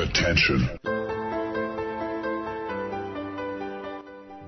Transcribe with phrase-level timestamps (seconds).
[0.00, 0.70] Attention.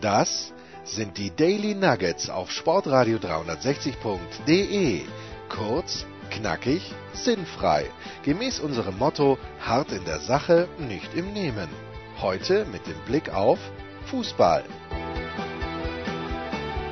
[0.00, 5.02] Das sind die Daily Nuggets auf Sportradio 360.de.
[5.50, 7.84] Kurz, knackig, sinnfrei.
[8.22, 11.68] Gemäß unserem Motto: hart in der Sache, nicht im Nehmen.
[12.22, 13.58] Heute mit dem Blick auf
[14.06, 14.64] Fußball.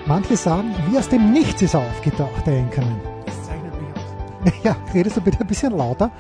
[0.04, 3.19] Manche sagen, wie aus dem Nichts ist er aufgetaucht, der Enkermann.
[4.64, 6.10] Ja, redest du bitte ein bisschen lauter?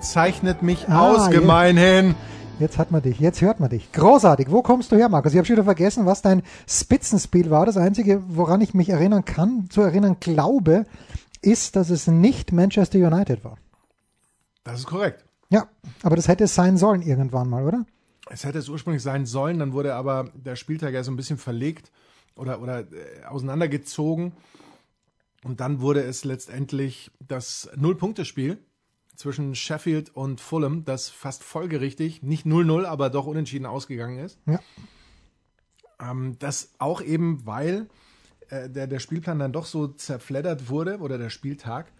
[0.00, 2.14] Das zeichnet mich Ah, aus, gemeinhin.
[2.58, 3.90] Jetzt hat man dich, jetzt hört man dich.
[3.92, 4.50] Großartig.
[4.50, 5.32] Wo kommst du her, Markus?
[5.32, 7.66] Ich habe schon wieder vergessen, was dein Spitzenspiel war.
[7.66, 10.84] Das Einzige, woran ich mich erinnern kann, zu erinnern glaube,
[11.40, 13.56] ist, dass es nicht Manchester United war.
[14.64, 15.24] Das ist korrekt.
[15.48, 15.66] Ja,
[16.02, 17.84] aber das hätte es sein sollen irgendwann mal, oder?
[18.30, 21.38] Es hätte es ursprünglich sein sollen, dann wurde aber der Spieltag ja so ein bisschen
[21.38, 21.90] verlegt
[22.36, 22.84] oder, oder äh,
[23.28, 24.32] auseinandergezogen.
[25.44, 28.58] Und dann wurde es letztendlich das Null-Punkte-Spiel
[29.16, 34.38] zwischen Sheffield und Fulham, das fast folgerichtig, nicht 0-0, aber doch unentschieden ausgegangen ist.
[34.46, 34.60] Ja.
[36.00, 37.88] Ähm, das auch eben, weil
[38.48, 41.92] äh, der, der Spielplan dann doch so zerfleddert wurde oder der Spieltag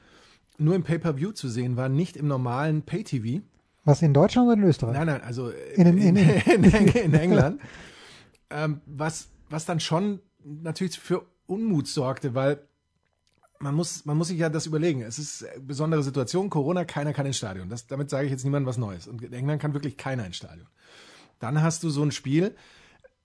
[0.58, 3.42] nur im Pay-Per-View zu sehen war, nicht im normalen Pay-TV.
[3.84, 4.94] Was in Deutschland oder in Österreich?
[4.94, 7.60] Nein, nein, also äh, In- in- in- in, in England.
[8.50, 12.66] ähm, was, was dann schon natürlich für Unmut sorgte, weil
[13.62, 15.02] man muss, man muss sich ja das überlegen.
[15.02, 16.50] Es ist eine besondere Situation.
[16.50, 17.68] Corona, keiner kann ins Stadion.
[17.68, 19.06] Das, damit sage ich jetzt niemandem was Neues.
[19.06, 20.66] Und in England kann wirklich keiner ins Stadion.
[21.38, 22.54] Dann hast du so ein Spiel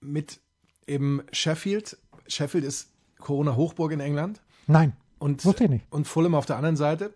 [0.00, 0.40] mit
[0.86, 1.98] eben Sheffield.
[2.28, 4.40] Sheffield ist Corona-Hochburg in England.
[4.66, 4.92] Nein.
[5.18, 5.86] Und, Wusste ich nicht.
[5.90, 7.12] und Fulham auf der anderen Seite.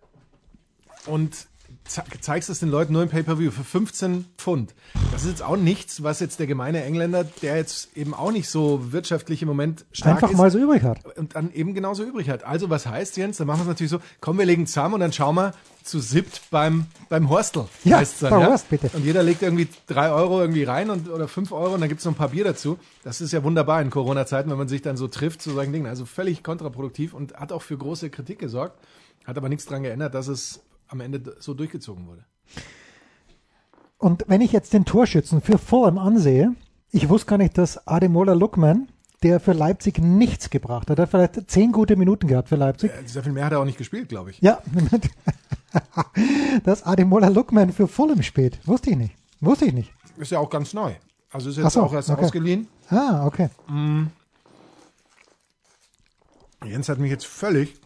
[1.07, 1.47] Und
[1.85, 4.75] zeigst es den Leuten nur im Pay-Per-View für 15 Pfund.
[5.13, 8.49] Das ist jetzt auch nichts, was jetzt der gemeine Engländer, der jetzt eben auch nicht
[8.49, 11.05] so wirtschaftlich im Moment stark Einfach ist, mal so übrig hat.
[11.17, 12.45] und dann eben genauso übrig hat.
[12.45, 13.37] Also was heißt Jens?
[13.37, 15.99] Dann machen wir es natürlich so, komm, wir legen zusammen und dann schauen wir zu
[15.99, 17.67] siebt beim, beim Horstel.
[17.85, 18.47] Ja, heißt's dann, ja?
[18.47, 18.91] Horst, bitte.
[18.93, 22.05] Und jeder legt irgendwie drei Euro irgendwie rein und, oder fünf Euro und dann gibt's
[22.05, 22.79] noch ein paar Bier dazu.
[23.03, 25.87] Das ist ja wunderbar in Corona-Zeiten, wenn man sich dann so trifft zu solchen Dingen.
[25.87, 28.79] Also völlig kontraproduktiv und hat auch für große Kritik gesorgt.
[29.25, 30.61] Hat aber nichts daran geändert, dass es
[30.93, 32.25] am Ende so durchgezogen wurde.
[33.99, 36.55] Und wenn ich jetzt den Torschützen für Fulham ansehe,
[36.91, 38.89] ich wusste gar nicht, dass Ademola Lookman,
[39.23, 42.91] der für Leipzig nichts gebracht hat, er hat vielleicht zehn gute Minuten gehabt für Leipzig.
[42.91, 44.41] Äh, Sehr viel mehr hat er auch nicht gespielt, glaube ich.
[44.41, 44.61] Ja,
[46.65, 49.15] dass Ademola Lookman für Fulham spielt, wusste ich nicht.
[49.41, 49.93] Wusste ich nicht.
[50.19, 50.93] Ist ja auch ganz neu.
[51.31, 52.25] Also ist jetzt so, auch erst okay.
[52.25, 52.69] ausgeliehen.
[52.91, 53.49] Ah, okay.
[56.65, 57.81] Jens hat mich jetzt völlig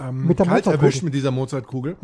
[0.00, 0.80] ähm, Mit der kalt Mozartkugel.
[0.84, 1.96] erwischt mit dieser Mozartkugel.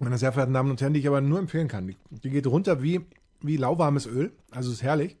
[0.00, 1.86] Meine sehr verehrten Damen und Herren, die ich aber nur empfehlen kann.
[1.86, 3.00] Die, die geht runter wie,
[3.40, 4.32] wie lauwarmes Öl.
[4.50, 5.16] Also ist herrlich.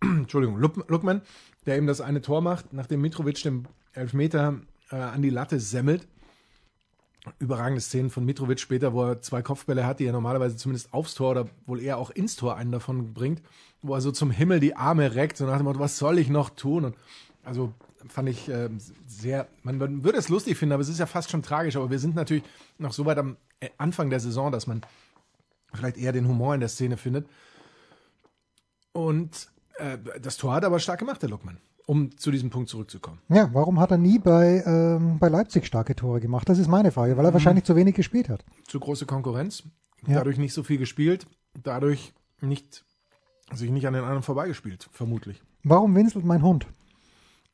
[0.00, 1.22] Entschuldigung, Luckmann,
[1.66, 6.08] der eben das eine Tor macht, nachdem Mitrovic den Elfmeter äh, an die Latte semmelt.
[7.38, 11.14] Überragende Szenen von Mitrovic später, wo er zwei Kopfbälle hat, die er normalerweise zumindest aufs
[11.14, 13.42] Tor oder wohl eher auch ins Tor einen davon bringt,
[13.80, 16.28] wo er so zum Himmel die Arme reckt, so nach dem Motto, was soll ich
[16.28, 16.84] noch tun?
[16.86, 16.96] Und
[17.44, 17.72] also
[18.08, 18.68] fand ich äh,
[19.06, 21.90] sehr, man, man würde es lustig finden, aber es ist ja fast schon tragisch, aber
[21.90, 22.42] wir sind natürlich
[22.78, 24.82] noch so weit am äh, Anfang der Saison, dass man
[25.74, 27.26] vielleicht eher den Humor in der Szene findet.
[28.92, 29.48] Und
[29.78, 33.18] äh, das Tor hat er aber stark gemacht, der Luckmann, um zu diesem Punkt zurückzukommen.
[33.28, 36.48] Ja, warum hat er nie bei, ähm, bei Leipzig starke Tore gemacht?
[36.48, 38.44] Das ist meine Frage, weil er wahrscheinlich zu wenig gespielt hat.
[38.66, 39.62] Zu große Konkurrenz,
[40.06, 40.16] Ja.
[40.16, 41.26] dadurch nicht so viel gespielt,
[41.62, 42.84] dadurch nicht
[43.52, 45.42] sich nicht an den anderen vorbeigespielt, vermutlich.
[45.62, 46.66] Warum winselt mein Hund?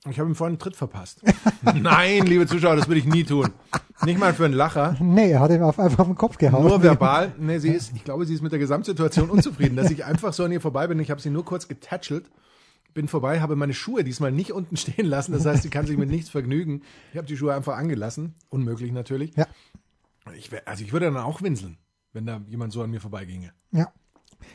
[0.08, 1.22] Ich habe ihm vorhin einen Tritt verpasst.
[1.74, 3.48] Nein, liebe Zuschauer, das würde ich nie tun.
[4.04, 4.96] Nicht mal für einen Lacher.
[5.00, 6.62] Nee, er hat ihm auf, einfach auf den Kopf gehauen.
[6.66, 7.32] Nur verbal.
[7.38, 10.44] Nee, sie ist, ich glaube, sie ist mit der Gesamtsituation unzufrieden, dass ich einfach so
[10.44, 11.00] an ihr vorbei bin.
[11.00, 12.30] Ich habe sie nur kurz getätschelt,
[12.94, 15.32] bin vorbei, habe meine Schuhe diesmal nicht unten stehen lassen.
[15.32, 16.82] Das heißt, sie kann sich mit nichts vergnügen.
[17.10, 18.34] Ich habe die Schuhe einfach angelassen.
[18.50, 19.34] Unmöglich natürlich.
[19.36, 19.46] Ja,
[20.36, 21.76] Ich, wär- also ich würde dann auch winseln,
[22.12, 23.52] wenn da jemand so an mir vorbeiginge.
[23.72, 23.92] ja.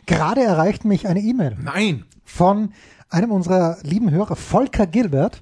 [0.05, 2.05] Gerade erreicht mich eine E-Mail Nein!
[2.25, 2.73] von
[3.09, 5.41] einem unserer lieben Hörer, Volker Gilbert.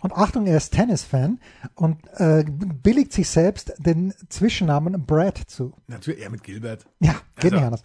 [0.00, 1.40] Und Achtung, er ist Tennis-Fan
[1.74, 5.72] und äh, billigt sich selbst den Zwischennamen Brad zu.
[5.88, 6.86] Natürlich, eher mit Gilbert.
[7.00, 7.82] Ja, geht Also- nicht anders.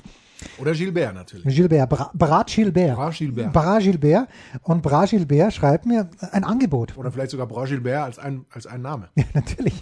[0.57, 1.55] Oder Gilbert natürlich.
[1.55, 2.95] Gilbert, Bra Brat Gilbert.
[2.95, 3.53] Bras Gilbert.
[3.53, 4.27] Bras Gilbert.
[4.63, 6.95] Und Bras Gilbert schreibt mir ein Angebot.
[6.97, 9.09] Oder vielleicht sogar Bras Gilbert als ein, als ein Name.
[9.15, 9.81] Ja, natürlich.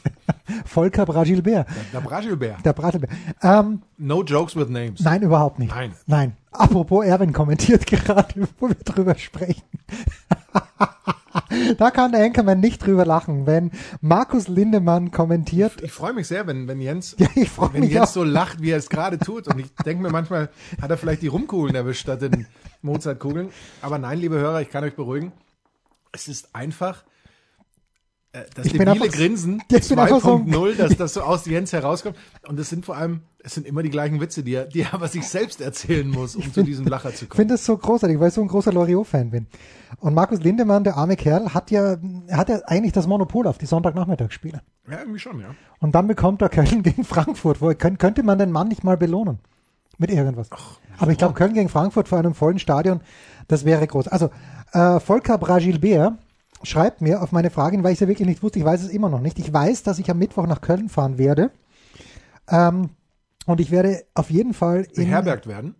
[0.65, 1.67] Volker Bras Gilbert.
[1.93, 2.63] Der Bras Gilbert.
[2.65, 3.11] Der Bras Gilbert.
[3.41, 4.99] Ähm, No jokes with names.
[5.01, 5.73] nein, überhaupt nicht.
[5.73, 5.93] Nein.
[6.05, 6.37] Nein.
[6.51, 9.63] Apropos, Erwin kommentiert gerade, wo wir drüber sprechen.
[11.77, 13.71] da kann der Enkermann nicht drüber lachen, wenn
[14.01, 15.81] Markus Lindemann kommentiert.
[15.81, 18.13] Ich freue mich sehr, wenn, wenn Jens, Ja, ich wenn Jens auch.
[18.13, 19.47] so lacht, wie er es gerade tut.
[19.47, 20.49] Und ich denke mir manchmal,
[20.81, 22.47] hat er vielleicht die Rumkugeln erwischt statt den
[22.81, 23.49] Mozartkugeln.
[23.81, 25.31] Aber nein, liebe Hörer, ich kann euch beruhigen.
[26.11, 27.03] Es ist einfach
[28.55, 31.45] das Ich bin debile einfach- Grinsen ich bin einfach so- 2.0, dass das so aus
[31.45, 32.15] Jens herauskommt.
[32.47, 34.93] Und es sind vor allem, es sind immer die gleichen Witze, die er, die er
[34.93, 37.37] aber sich selbst erzählen muss, um zu diesem Lacher zu Ich kommen.
[37.37, 39.47] finde das so großartig, weil ich so ein großer Loriot-Fan bin.
[39.99, 41.97] Und Markus Lindemann, der arme Kerl, hat ja,
[42.31, 44.61] hat ja eigentlich das Monopol auf die Sonntagnachmittagsspiele.
[44.89, 45.47] Ja, irgendwie schon, ja.
[45.79, 47.61] Und dann bekommt er Köln gegen Frankfurt.
[47.61, 49.39] Wo, könnt- könnte man den Mann nicht mal belohnen?
[49.99, 50.49] Mit irgendwas.
[50.97, 53.01] Aber ich glaube, Köln gegen Frankfurt vor einem vollen Stadion,
[53.47, 54.07] das wäre groß.
[54.07, 54.31] Also,
[54.71, 56.13] äh, Volker Bragilbert
[56.63, 58.83] schreibt mir auf meine Frage, hin, weil ich es ja wirklich nicht wusste, ich weiß
[58.83, 59.39] es immer noch nicht.
[59.39, 61.51] Ich weiß, dass ich am Mittwoch nach Köln fahren werde.
[62.49, 62.89] Ähm,
[63.45, 65.75] und ich werde auf jeden Fall in, Beherbergt werden.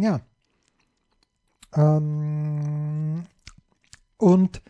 [0.00, 0.20] ja.
[1.74, 3.24] Ähm,
[4.16, 4.62] und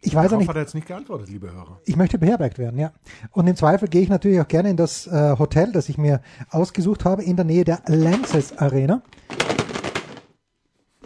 [0.00, 1.80] ich weiß auch Darauf nicht, hat er jetzt nicht geantwortet, liebe Hörer.
[1.84, 2.92] ich möchte beherbergt werden, ja.
[3.30, 6.20] Und im Zweifel gehe ich natürlich auch gerne in das äh, Hotel, das ich mir
[6.50, 9.02] ausgesucht habe, in der Nähe der Lanxess Arena.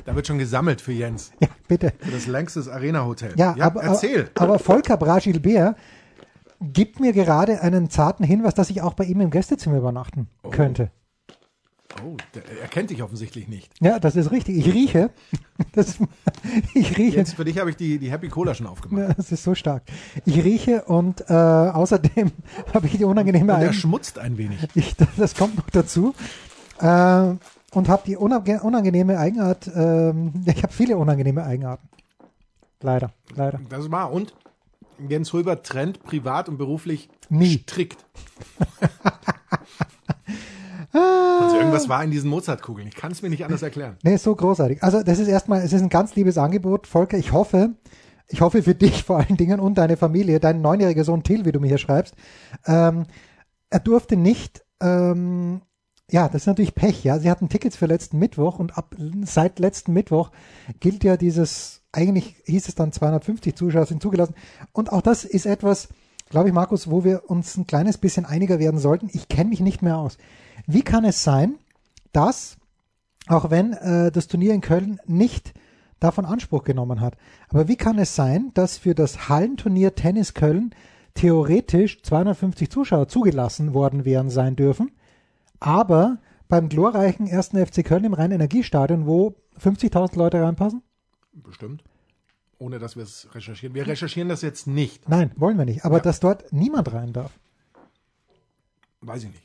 [0.07, 1.33] Da wird schon gesammelt für Jens.
[1.41, 1.93] Ja, bitte.
[1.99, 3.35] Für das Längstes Arena Hotel.
[3.37, 4.31] Ja, aber, erzähl.
[4.37, 5.77] aber, Volker Bragilbert
[6.61, 10.91] gibt mir gerade einen zarten Hinweis, dass ich auch bei ihm im Gästezimmer übernachten könnte.
[12.05, 12.17] oh,
[12.63, 13.73] er kennt dich offensichtlich nicht.
[13.81, 14.57] Ja, das ist richtig.
[14.57, 15.11] Ich rieche.
[15.73, 15.97] Das,
[16.75, 17.17] ich rieche.
[17.17, 19.09] Jetzt für dich habe ich die, die Happy Cola schon aufgemacht.
[19.09, 19.83] Ja, das ist so stark.
[20.27, 22.31] Ich rieche und äh, außerdem
[22.75, 24.59] habe ich die unangenehme Und er schmutzt ein wenig.
[24.75, 26.15] ich, das kommt noch dazu.
[26.81, 27.35] Äh,
[27.73, 31.89] und habe die unange- unangenehme Eigenart, ähm, ich habe viele unangenehme Eigenarten.
[32.81, 33.61] Leider, leider.
[33.69, 34.13] Das war.
[34.13, 34.35] Und
[35.09, 37.59] Jens Hulbert trennt privat und beruflich Nie.
[37.59, 38.05] strikt.
[40.93, 42.89] also irgendwas war in diesen Mozartkugeln.
[42.89, 43.97] Ich kann es mir nicht anders erklären.
[44.03, 44.83] Nee, ist so großartig.
[44.83, 46.87] Also das ist erstmal, es ist ein ganz liebes Angebot.
[46.87, 47.71] Volker, ich hoffe,
[48.29, 51.53] ich hoffe für dich vor allen Dingen und deine Familie, dein neunjähriger Sohn Till, wie
[51.53, 52.15] du mir hier schreibst,
[52.67, 53.07] ähm,
[53.71, 55.63] er durfte nicht, ähm,
[56.11, 57.19] ja, das ist natürlich Pech, ja.
[57.19, 58.95] Sie hatten Tickets für letzten Mittwoch und ab
[59.25, 60.31] seit letzten Mittwoch
[60.81, 64.35] gilt ja dieses, eigentlich hieß es dann 250 Zuschauer sind zugelassen.
[64.73, 65.89] Und auch das ist etwas,
[66.31, 69.11] glaube ich, Markus, wo wir uns ein kleines bisschen einiger werden sollten.
[69.13, 70.17] Ich kenne mich nicht mehr aus.
[70.67, 71.57] Wie kann es sein,
[72.13, 72.57] dass
[73.29, 75.53] auch wenn äh, das Turnier in Köln nicht
[76.01, 77.17] davon Anspruch genommen hat.
[77.49, 80.75] Aber wie kann es sein, dass für das Hallenturnier Tennis Köln
[81.15, 84.93] theoretisch 250 Zuschauer zugelassen worden wären sein dürfen,
[85.61, 86.19] aber
[86.49, 87.49] beim glorreichen 1.
[87.49, 90.83] FC Köln im Rhein-Energiestadion, wo 50.000 Leute reinpassen?
[91.33, 91.83] Bestimmt.
[92.59, 93.75] Ohne dass wir es recherchieren.
[93.75, 95.09] Wir recherchieren das jetzt nicht.
[95.09, 95.85] Nein, wollen wir nicht.
[95.85, 96.03] Aber Ja.
[96.03, 97.33] dass dort niemand rein darf.
[99.01, 99.43] Weiß ich nicht.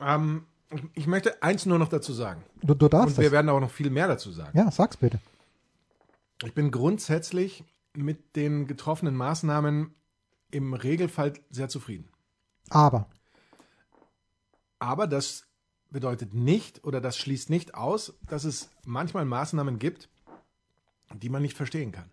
[0.00, 0.46] Ähm,
[0.94, 2.42] ich möchte eins nur noch dazu sagen.
[2.62, 3.32] Du, du darfst Und wir das.
[3.32, 4.56] werden auch noch viel mehr dazu sagen.
[4.56, 5.18] Ja, sag's bitte.
[6.44, 9.92] Ich bin grundsätzlich mit den getroffenen Maßnahmen
[10.52, 12.08] im Regelfall sehr zufrieden.
[12.70, 13.08] Aber,
[14.80, 15.46] Aber das
[15.90, 20.08] bedeutet nicht oder das schließt nicht aus, dass es manchmal Maßnahmen gibt,
[21.14, 22.10] die man nicht verstehen kann.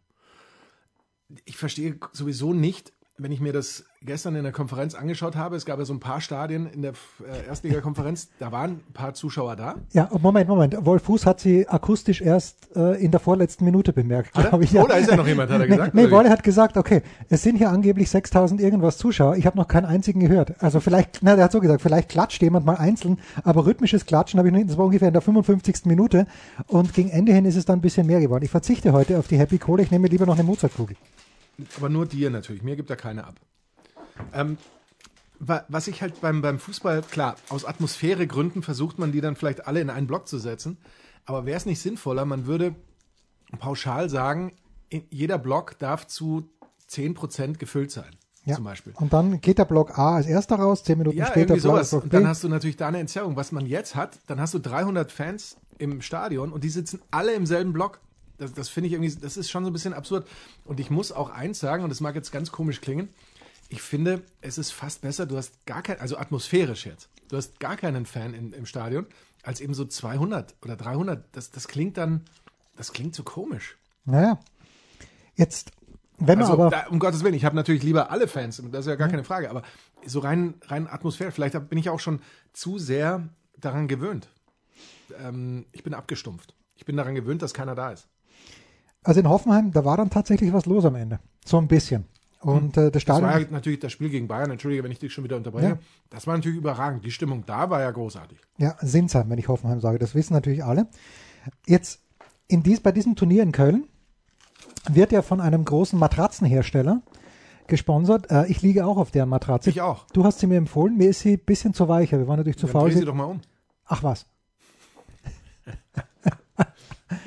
[1.46, 5.66] Ich verstehe sowieso nicht, wenn ich mir das gestern in der Konferenz angeschaut habe, es
[5.66, 6.92] gab ja so ein paar Stadien in der
[7.28, 9.76] äh, Erstliga-Konferenz, da waren ein paar Zuschauer da.
[9.94, 10.86] ja, Moment, Moment.
[10.86, 14.44] Wolf Fuß hat sie akustisch erst äh, in der vorletzten Minute bemerkt, er?
[14.44, 14.78] glaube ich.
[14.78, 16.12] Oh, da ist ja noch jemand, hat er gesagt, Nee, nee?
[16.12, 19.36] Wolle hat gesagt, okay, es sind hier angeblich 6000 irgendwas Zuschauer.
[19.36, 20.62] Ich habe noch keinen einzigen gehört.
[20.62, 24.38] Also vielleicht, na, der hat so gesagt, vielleicht klatscht jemand mal einzeln, aber rhythmisches Klatschen
[24.38, 24.70] habe ich noch nicht.
[24.70, 25.86] Das war ungefähr in der 55.
[25.86, 26.28] Minute
[26.68, 28.44] und gegen Ende hin ist es dann ein bisschen mehr geworden.
[28.46, 30.96] Ich verzichte heute auf die Happy Cola, ich nehme lieber noch eine Mozartkugel.
[31.78, 32.62] Aber nur dir natürlich.
[32.64, 33.40] Mir gibt er keine ab.
[34.34, 34.58] Ähm,
[35.40, 39.68] wa- was ich halt beim, beim Fußball, klar, aus Atmosphäregründen versucht man die dann vielleicht
[39.68, 40.78] alle in einen Block zu setzen.
[41.26, 42.76] Aber wäre es nicht sinnvoller, man würde
[43.60, 44.54] pauschal sagen,
[45.10, 46.50] jeder Block darf zu
[46.90, 48.16] 10% gefüllt sein,
[48.46, 48.56] Ja.
[48.56, 48.94] zum Beispiel.
[48.96, 51.90] Und dann geht der Block A als erster raus, zehn Minuten Ja, später irgendwie sowas.
[51.90, 52.18] Block Und B.
[52.18, 53.36] dann hast du natürlich da eine Entzerrung.
[53.36, 57.34] Was man jetzt hat, dann hast du 300 Fans im Stadion und die sitzen alle
[57.34, 58.00] im selben Block.
[58.38, 60.28] Das, das finde ich irgendwie, das ist schon so ein bisschen absurd.
[60.66, 63.10] Und ich muss auch eins sagen, und das mag jetzt ganz komisch klingen,
[63.70, 67.60] ich finde, es ist fast besser, du hast gar kein, also atmosphärisch jetzt, du hast
[67.60, 69.06] gar keinen Fan in, im Stadion,
[69.44, 71.26] als eben so 200 oder 300.
[71.36, 72.22] Das, das klingt dann,
[72.76, 73.78] das klingt so komisch.
[74.06, 74.40] Naja,
[75.36, 75.72] jetzt,
[76.18, 76.70] wenn man Also, aber...
[76.70, 79.24] da, um Gottes Willen, ich habe natürlich lieber alle Fans, das ist ja gar keine
[79.24, 79.64] Frage, aber
[80.06, 82.22] so rein, rein atmosphärisch, vielleicht bin ich auch schon
[82.54, 83.28] zu sehr
[83.58, 84.30] daran gewöhnt.
[85.20, 86.56] Ähm, ich bin abgestumpft.
[86.76, 88.08] Ich bin daran gewöhnt, dass keiner da ist.
[89.08, 91.20] Also in Hoffenheim, da war dann tatsächlich was los am Ende.
[91.46, 92.04] So ein bisschen.
[92.42, 93.30] Und äh, das Das Stadion...
[93.30, 95.68] war ja natürlich das Spiel gegen Bayern, entschuldige, wenn ich dich schon wieder unterbreche.
[95.70, 95.78] Ja.
[96.10, 97.06] Das war natürlich überragend.
[97.06, 98.38] Die Stimmung da war ja großartig.
[98.58, 99.98] Ja, Sinsheim, wenn ich Hoffenheim sage.
[99.98, 100.88] Das wissen natürlich alle.
[101.66, 102.02] Jetzt
[102.50, 103.86] in dies, bei diesem Turnier in Köln
[104.90, 107.02] wird ja von einem großen Matratzenhersteller
[107.68, 108.30] gesponsert.
[108.30, 109.70] Äh, ich liege auch auf deren Matratze.
[109.70, 110.06] Ich auch.
[110.12, 110.98] Du hast sie mir empfohlen.
[110.98, 112.20] Mir ist sie ein bisschen zu weicher.
[112.20, 112.90] Wir waren natürlich zu Dann faul.
[112.90, 113.40] dreh sie- doch mal um.
[113.86, 114.26] Ach was.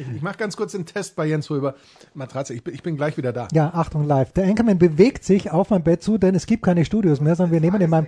[0.00, 1.74] Ich, ich mache ganz kurz den Test bei Jens Röber.
[2.14, 3.48] Matratze, ich bin, ich bin gleich wieder da.
[3.52, 4.32] Ja, Achtung live.
[4.32, 7.52] Der Anchorman bewegt sich auf mein Bett zu, denn es gibt keine Studios mehr, sondern
[7.52, 8.06] wir nehmen in meinem,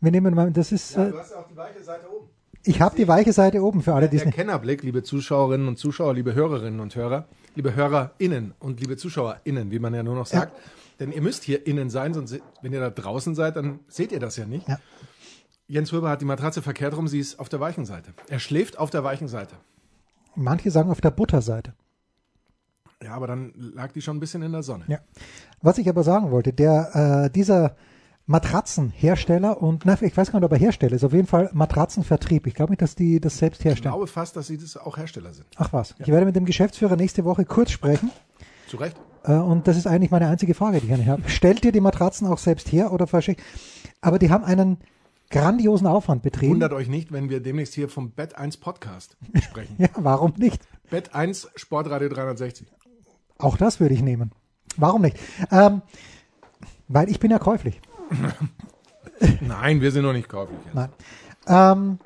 [0.00, 2.28] wir nehmen in meinem, das ist, äh, hast auch die weiche Seite oben.
[2.64, 4.34] ich habe die weiche Seite oben für alle, die es nicht.
[4.36, 7.26] Kennerblick, liebe Zuschauerinnen und Zuschauer, liebe Hörerinnen und Hörer,
[7.56, 10.52] liebe HörerInnen und liebe ZuschauerInnen, wie man ja nur noch sagt.
[11.00, 14.20] Denn ihr müsst hier innen sein, sonst, wenn ihr da draußen seid, dann seht ihr
[14.20, 14.68] das ja nicht.
[14.68, 14.78] Ja.
[15.66, 18.12] Jens Röber hat die Matratze verkehrt rum, sie ist auf der weichen Seite.
[18.28, 19.56] Er schläft auf der weichen Seite.
[20.36, 21.74] Manche sagen auf der Butterseite.
[23.02, 24.84] Ja, aber dann lag die schon ein bisschen in der Sonne.
[24.88, 24.98] Ja.
[25.60, 27.76] Was ich aber sagen wollte, der, äh, dieser
[28.26, 32.46] Matratzenhersteller und, na, ich weiß gar nicht, ob er Hersteller ist, auf jeden Fall Matratzenvertrieb.
[32.46, 33.92] Ich glaube nicht, dass die das selbst Ich herstellen.
[33.92, 35.46] glaube fast, dass sie das auch Hersteller sind.
[35.56, 35.94] Ach was.
[35.98, 38.10] Ich werde mit dem Geschäftsführer nächste Woche kurz sprechen.
[38.68, 38.96] Zu Recht?
[39.24, 41.28] Äh, und das ist eigentlich meine einzige Frage, die ich an habe.
[41.28, 43.42] Stellt ihr die Matratzen auch selbst her oder verschickt?
[44.00, 44.78] Aber die haben einen
[45.34, 46.52] grandiosen Aufwand betrieben.
[46.52, 49.74] Wundert euch nicht, wenn wir demnächst hier vom Bett 1 Podcast sprechen.
[49.78, 50.62] Ja, warum nicht?
[50.90, 52.68] Bett 1 Sportradio 360.
[53.38, 54.30] Auch das würde ich nehmen.
[54.76, 55.18] Warum nicht?
[55.50, 55.82] Ähm,
[56.86, 57.80] weil ich bin ja käuflich.
[59.40, 60.58] Nein, wir sind noch nicht käuflich.
[60.66, 60.74] Jens.
[60.74, 60.90] Nein.
[61.48, 61.98] Ähm,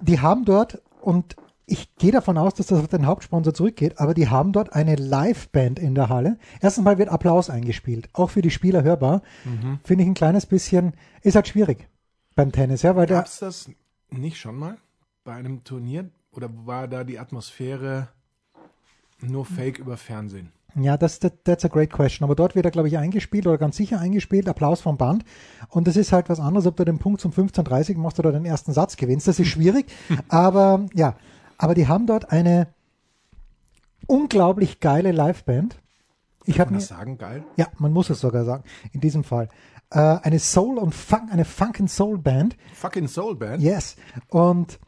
[0.00, 1.34] die haben dort, und
[1.66, 4.94] ich gehe davon aus, dass das auf den Hauptsponsor zurückgeht, aber die haben dort eine
[4.94, 6.38] Liveband in der Halle.
[6.60, 9.22] Erstens mal wird Applaus eingespielt, auch für die Spieler hörbar.
[9.82, 11.88] Finde ich ein kleines bisschen, ist halt schwierig
[12.36, 13.68] beim Tennis, ja, weil Gab's das
[14.10, 14.76] nicht schon mal
[15.24, 16.08] bei einem Turnier?
[16.30, 18.08] Oder war da die Atmosphäre
[19.20, 20.52] nur Fake über Fernsehen?
[20.78, 22.24] ja, das, that, that's a great question.
[22.24, 25.24] Aber dort wird er, glaube ich, eingespielt oder ganz sicher eingespielt, Applaus vom Band.
[25.68, 28.44] Und das ist halt was anderes, ob du den Punkt zum 15.30 machst oder den
[28.44, 29.26] ersten Satz gewinnst.
[29.26, 29.86] Das ist schwierig.
[30.28, 31.16] aber ja,
[31.58, 32.68] aber die haben dort eine
[34.06, 35.78] unglaublich geile Liveband.
[36.44, 37.18] Ich habe Kann man mir, das sagen?
[37.18, 37.44] Geil.
[37.56, 38.62] ja, man muss es sogar sagen,
[38.92, 39.48] in diesem Fall.
[39.90, 42.56] Äh, eine Soul und Funk, eine Funk and Soul Band.
[42.74, 43.62] Fucking Soul Band.
[43.62, 43.96] Yes.
[44.28, 44.80] Und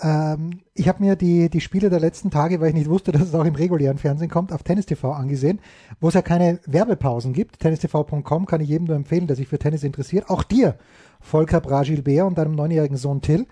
[0.00, 3.22] ähm, ich habe mir die, die Spiele der letzten Tage, weil ich nicht wusste, dass
[3.22, 5.60] es auch im regulären Fernsehen kommt, auf Tennis TV angesehen,
[6.00, 7.58] wo es ja keine Werbepausen gibt.
[7.60, 10.30] TennisTV.com kann ich jedem nur empfehlen, der sich für Tennis interessiert.
[10.30, 10.78] Auch dir,
[11.20, 13.46] Volker Bragilbert und deinem neunjährigen Sohn Till.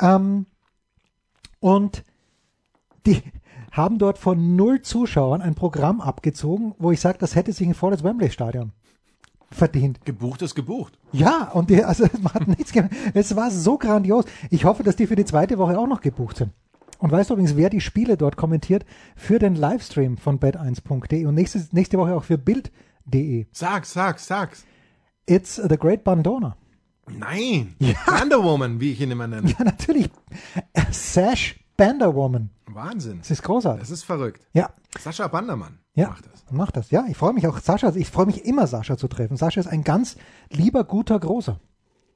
[0.00, 0.46] Ähm,
[1.60, 2.04] und
[3.06, 3.20] die
[3.72, 7.74] haben dort von null Zuschauern ein Programm abgezogen, wo ich sage, das hätte sich ein
[7.74, 8.72] volles Wembley-Stadion
[9.54, 10.04] verdient.
[10.04, 10.98] Gebucht ist gebucht.
[11.12, 12.92] Ja, und die, also man hat nichts gemacht.
[13.14, 14.24] Es war so grandios.
[14.50, 16.52] Ich hoffe, dass die für die zweite Woche auch noch gebucht sind.
[16.98, 18.84] Und weißt du übrigens, wer die Spiele dort kommentiert
[19.16, 23.46] für den Livestream von bet1.de und nächste, nächste Woche auch für bild.de.
[23.52, 24.64] Sag, sag, sag's.
[25.26, 26.56] It's the Great Bandona.
[27.06, 27.74] Nein.
[28.06, 29.50] Wonder Woman, wie ich ihn immer nenne.
[29.50, 30.08] Ja, natürlich.
[30.90, 32.50] Sash Banderwoman.
[32.66, 33.18] Wahnsinn.
[33.18, 33.80] Das ist großartig.
[33.80, 34.46] Das ist verrückt.
[34.52, 36.08] Ja, Sascha Bandermann ja.
[36.08, 36.44] macht das.
[36.50, 36.90] Macht das.
[36.90, 39.36] Ja, ich freue mich auch, Sascha, ich freue mich immer, Sascha zu treffen.
[39.36, 40.16] Sascha ist ein ganz
[40.50, 41.58] lieber, guter, großer.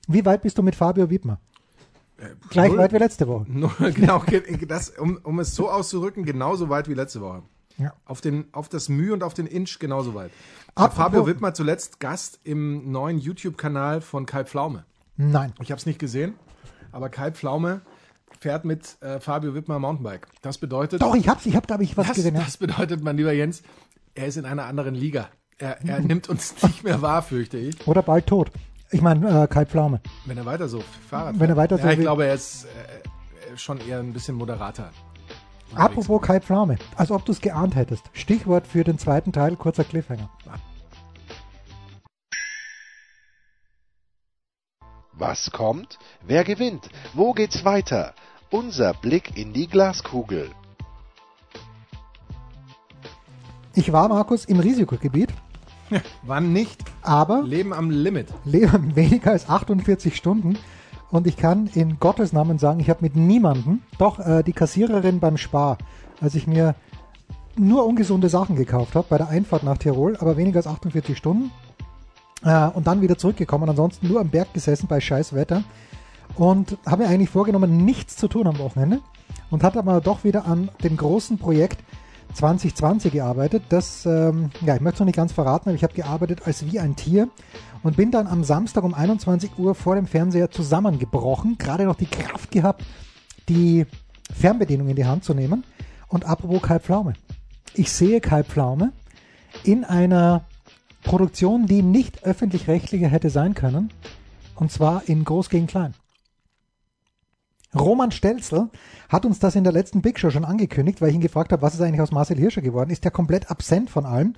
[0.06, 1.40] Wie weit bist du mit Fabio Wiedmer?
[2.50, 2.78] Gleich null.
[2.78, 3.46] weit wie letzte Woche.
[3.48, 7.42] Nur, genau, ge- das, um, um es so auszurücken, genauso weit wie letzte Woche.
[7.76, 7.92] Ja.
[8.06, 10.32] Auf, den, auf das Mühe und auf den Inch genauso weit.
[10.74, 14.84] Apropos- Fabio Wittmer zuletzt Gast im neuen YouTube-Kanal von Kai Pflaume.
[15.16, 15.52] Nein.
[15.60, 16.34] Ich habe es nicht gesehen,
[16.90, 17.82] aber Kai Pflaume
[18.40, 20.28] fährt mit äh, Fabio Wittmer Mountainbike.
[20.42, 22.35] Das bedeutet, Doch, ich hab's, ich hab, da habe ich was das, gesehen.
[22.35, 22.42] Ja.
[22.42, 23.62] das bedeutet, mein lieber Jens,
[24.14, 25.28] er ist in einer anderen Liga.
[25.58, 28.50] Er, er nimmt uns nicht mehr wahr, fürchte ich, Oder bald tot.
[28.90, 30.00] Ich meine, äh, Kai Pflaume.
[30.25, 33.56] wenn er weiter so Fahrrad Wenn er weiter so ja, ich glaube, er ist äh,
[33.56, 34.90] schon eher ein bisschen moderater.
[35.75, 36.78] Apropos Kai Pflaume.
[36.97, 38.04] Als ob du es geahnt hättest.
[38.14, 40.30] Stichwort für den zweiten Teil, kurzer Cliffhanger.
[45.18, 45.98] Was kommt?
[46.26, 46.88] Wer gewinnt?
[47.12, 48.14] Wo geht's weiter?
[48.50, 50.50] Unser Blick in die Glaskugel.
[53.75, 55.30] Ich war, Markus, im Risikogebiet,
[56.22, 56.82] Wann nicht?
[57.02, 58.28] aber Leben am Limit.
[58.44, 60.58] lebe weniger als 48 Stunden.
[61.10, 65.20] Und ich kann in Gottes Namen sagen, ich habe mit niemandem, doch äh, die Kassiererin
[65.20, 65.78] beim Spar,
[66.20, 66.75] als ich mir
[67.56, 71.50] nur ungesunde Sachen gekauft habe bei der Einfahrt nach Tirol, aber weniger als 48 Stunden.
[72.45, 75.64] Äh, und dann wieder zurückgekommen, ansonsten nur am Berg gesessen bei scheiß Wetter.
[76.37, 79.00] Und habe mir eigentlich vorgenommen, nichts zu tun am Wochenende.
[79.50, 81.78] Und hatte aber doch wieder an dem großen Projekt
[82.35, 83.62] 2020 gearbeitet.
[83.71, 86.64] Das, ähm, ja, ich möchte es noch nicht ganz verraten, aber ich habe gearbeitet als
[86.66, 87.28] wie ein Tier
[87.83, 91.57] und bin dann am Samstag um 21 Uhr vor dem Fernseher zusammengebrochen.
[91.59, 92.85] Gerade noch die Kraft gehabt,
[93.49, 93.87] die
[94.33, 95.64] Fernbedienung in die Hand zu nehmen.
[96.09, 97.14] Und apropos Kai Pflaume.
[97.75, 98.92] Ich sehe Kai Pflaume
[99.64, 100.45] in einer
[101.08, 103.90] Produktion, die nicht öffentlich-rechtlicher hätte sein können.
[104.56, 105.94] Und zwar in Groß gegen Klein.
[107.74, 108.68] Roman Stelzl
[109.08, 111.62] hat uns das in der letzten Big Show schon angekündigt, weil ich ihn gefragt habe,
[111.62, 112.90] was ist eigentlich aus Marcel Hirscher geworden?
[112.90, 114.34] Ist der komplett absent von allem?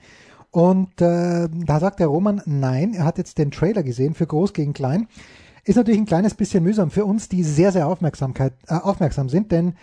[0.52, 4.52] Und äh, da sagt der Roman, nein, er hat jetzt den Trailer gesehen für Groß
[4.52, 5.08] gegen Klein.
[5.64, 9.50] Ist natürlich ein kleines bisschen mühsam für uns, die sehr, sehr Aufmerksamkeit, äh, aufmerksam sind,
[9.50, 9.74] denn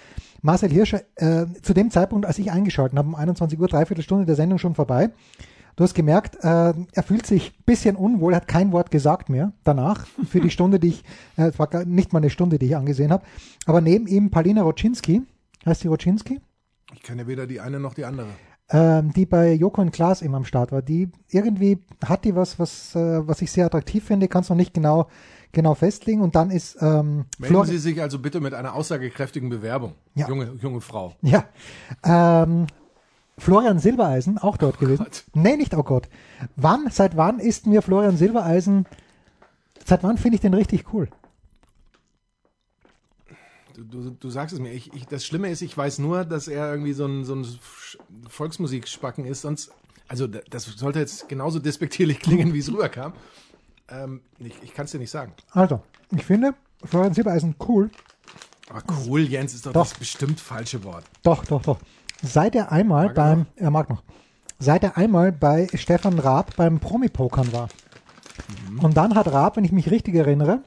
[0.41, 4.25] Marcel Hirscher, äh, zu dem Zeitpunkt, als ich eingeschaltet habe, um 21 Uhr, dreiviertel Stunde
[4.25, 5.09] der Sendung schon vorbei.
[5.77, 9.53] Du hast gemerkt, äh, er fühlt sich ein bisschen unwohl, hat kein Wort gesagt mehr
[9.63, 11.03] danach, für die Stunde, die ich,
[11.37, 13.23] äh, es war gar nicht mal eine Stunde, die ich angesehen habe.
[13.67, 15.21] Aber neben ihm Paulina Roczynski,
[15.65, 16.41] heißt sie Roczynski?
[16.93, 18.27] Ich kenne weder die eine noch die andere.
[18.69, 20.81] ähm, die bei Joko und Klaas immer am Start war.
[20.81, 24.57] Die irgendwie hat die was, was, äh, was ich sehr attraktiv finde, kann es noch
[24.57, 25.07] nicht genau,
[25.53, 26.21] genau festlegen.
[26.21, 30.27] Und dann ist ähm, Melden Flor Sie sich also bitte mit einer aussagekräftigen Bewerbung, Ja.
[30.27, 31.13] junge, junge Frau.
[31.21, 31.45] ja,
[32.03, 32.65] ähm,
[33.39, 35.03] Florian Silbereisen auch dort gewesen.
[35.03, 35.23] Gott.
[35.33, 36.09] Nee, nicht oh Gott.
[36.55, 38.85] Wann, seit wann ist mir Florian Silbereisen,
[39.85, 41.07] seit wann finde ich den richtig cool?
[43.75, 44.71] Du, du, du sagst es mir.
[44.71, 47.45] Ich, ich, das Schlimme ist, ich weiß nur, dass er irgendwie so ein, so ein
[48.27, 49.41] Volksmusikspacken ist.
[49.41, 49.71] Sonst,
[50.07, 53.13] also da- das sollte jetzt genauso despektierlich klingen, wie es rüberkam.
[53.89, 55.33] Ähm, ich ich kann es dir nicht sagen.
[55.51, 55.81] Also,
[56.15, 57.91] ich finde Florian Silbereisen cool.
[58.69, 59.87] Aber cool, Jens, ist doch, Doch.
[59.87, 61.05] das bestimmt falsche Wort.
[61.23, 61.77] Doch, doch, doch.
[62.21, 64.03] Seit er einmal Mag er beim, er mag noch,
[64.59, 67.69] seit er einmal bei Stefan Raab beim Promi-Pokern war.
[68.69, 68.79] Mhm.
[68.79, 70.61] Und dann hat Raab, wenn ich mich richtig erinnere,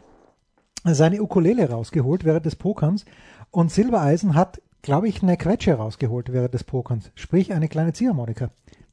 [0.84, 3.04] seine Ukulele rausgeholt während des Pokerns
[3.50, 7.10] und Silbereisen hat, glaube ich, eine Quetsche rausgeholt während des Pokerns.
[7.14, 8.50] Sprich, eine kleine Ziehharmonika.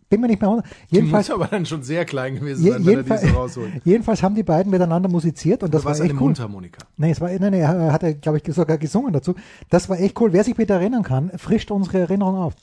[0.10, 0.66] Bin mir nicht mehr hundert.
[0.90, 3.34] Die Jedenfalls, muss aber dann schon sehr klein gewesen je, sein, wenn er jedenfalls, diese
[3.34, 3.72] rausholt.
[3.84, 6.28] jedenfalls haben die beiden miteinander musiziert und das war war es eine echt cool.
[6.28, 6.80] Mundharmonika.
[6.96, 9.36] Nee, es war, nein, nee, er hat, er, glaube ich, sogar gesungen dazu.
[9.70, 10.32] Das war echt cool.
[10.32, 12.54] Wer sich bitte erinnern kann, frischt unsere Erinnerung auf.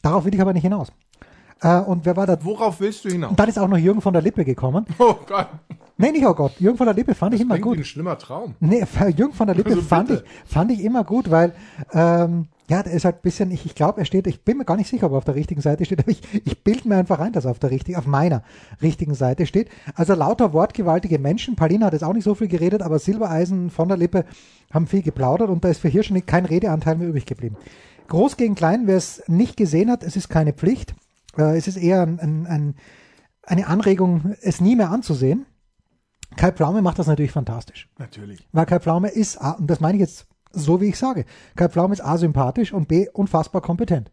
[0.00, 0.90] Darauf will ich aber nicht hinaus.
[1.62, 2.38] Äh, und wer war da?
[2.42, 3.30] Worauf willst du hinaus?
[3.30, 4.86] Und dann ist auch noch Jürgen von der Lippe gekommen.
[4.98, 5.48] Oh Gott,
[6.00, 6.58] Nee, nicht oh Gott.
[6.58, 7.78] Jürgen von der Lippe fand ich immer klingt wie gut.
[7.78, 8.54] ein schlimmer Traum.
[8.60, 8.82] Nee,
[9.16, 11.52] Jürgen von der Lippe Also fand, ich, fand ich immer gut, weil,
[11.92, 14.64] ähm, ja, der ist halt ein bisschen, ich, ich glaube, er steht, ich bin mir
[14.64, 16.96] gar nicht sicher, ob er auf der richtigen Seite steht, aber ich, ich bilde mir
[16.96, 18.42] einfach ein, dass er auf der richtigen, auf meiner
[18.80, 19.68] richtigen Seite steht.
[19.94, 21.54] Also lauter wortgewaltige Menschen.
[21.54, 24.24] Paulina hat jetzt auch nicht so viel geredet, aber Silbereisen von der Lippe
[24.72, 27.56] haben viel geplaudert und da ist für hier schon kein Redeanteil mehr übrig geblieben.
[28.08, 30.94] Groß gegen klein, wer es nicht gesehen hat, es ist keine Pflicht.
[31.38, 32.74] Äh, es ist eher ein, ein, ein,
[33.44, 35.46] eine Anregung, es nie mehr anzusehen.
[36.36, 37.88] Kai Pflaume macht das natürlich fantastisch.
[37.98, 38.46] Natürlich.
[38.52, 41.24] Weil Kai Pflaume ist, und das meine ich jetzt so, wie ich sage,
[41.56, 44.12] Kai Pflaume ist A, sympathisch und B, unfassbar kompetent.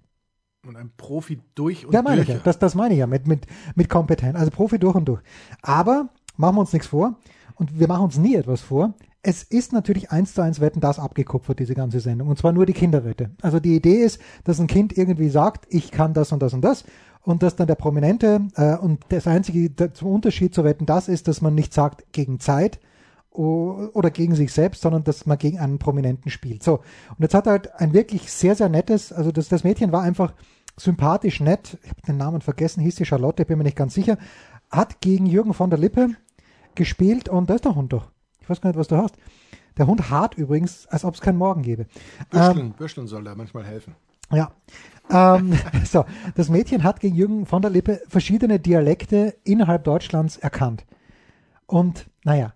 [0.66, 2.40] Und ein Profi durch und Ja, meine ich durch.
[2.40, 2.44] ja.
[2.44, 4.36] Das, das meine ich ja mit, mit, mit kompetent.
[4.36, 5.22] Also Profi durch und durch.
[5.62, 7.20] Aber machen wir uns nichts vor
[7.56, 8.94] und wir machen uns nie etwas vor.
[9.22, 12.27] Es ist natürlich eins zu eins Wetten das abgekupfert, diese ganze Sendung.
[12.30, 13.32] Und zwar nur die Kinderwette.
[13.42, 16.62] Also die Idee ist, dass ein Kind irgendwie sagt, ich kann das und das und
[16.62, 16.84] das.
[17.27, 21.09] Und dass dann der Prominente, äh, und das einzige der, zum Unterschied zu Wetten das
[21.09, 22.79] ist, dass man nicht sagt gegen Zeit
[23.31, 26.63] oder gegen sich selbst, sondern dass man gegen einen Prominenten spielt.
[26.63, 26.75] So.
[26.75, 30.03] Und jetzt hat er halt ein wirklich sehr, sehr nettes, also das, das Mädchen war
[30.03, 30.33] einfach
[30.77, 34.18] sympathisch nett, ich habe den Namen vergessen, hieß die Charlotte, bin mir nicht ganz sicher,
[34.72, 36.11] hat gegen Jürgen von der Lippe
[36.75, 38.09] gespielt und da ist der Hund doch.
[38.40, 39.18] Ich weiß gar nicht, was du hast.
[39.77, 41.81] Der Hund hart übrigens, als ob es keinen Morgen gäbe.
[41.81, 43.96] Ähm, Büscheln, Büscheln soll da manchmal helfen.
[44.31, 44.51] Ja.
[45.09, 45.53] Ähm,
[45.85, 50.85] so, das Mädchen hat gegen Jürgen von der Lippe verschiedene Dialekte innerhalb Deutschlands erkannt.
[51.66, 52.53] Und naja,